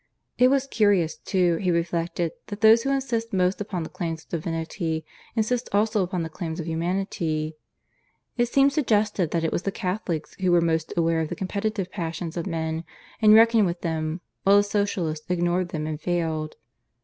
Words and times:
It 0.39 0.47
was 0.47 0.65
curious, 0.65 1.15
too, 1.17 1.57
he 1.57 1.69
reflected, 1.69 2.31
that 2.47 2.61
those 2.61 2.81
who 2.81 2.89
insist 2.89 3.31
most 3.33 3.61
upon 3.61 3.83
the 3.83 3.87
claims 3.89 4.23
of 4.23 4.29
Divinity 4.29 5.05
insist 5.35 5.69
also 5.71 6.01
upon 6.01 6.23
the 6.23 6.27
claims 6.29 6.59
of 6.59 6.65
humanity. 6.67 7.55
It 8.35 8.47
seemed 8.47 8.73
suggestive 8.73 9.29
that 9.29 9.43
it 9.43 9.51
was 9.51 9.61
the 9.61 9.71
Catholics 9.71 10.33
who 10.41 10.51
were 10.51 10.59
most 10.59 10.91
aware 10.97 11.21
of 11.21 11.29
the 11.29 11.35
competitive 11.35 11.91
passions 11.91 12.35
of 12.35 12.47
men 12.47 12.83
and 13.21 13.35
reckoned 13.35 13.67
with 13.67 13.81
them, 13.81 14.21
while 14.41 14.57
the 14.57 14.63
Socialists 14.63 15.29
ignored 15.29 15.69
them 15.69 15.85
and 15.85 16.01
failed. 16.01 16.55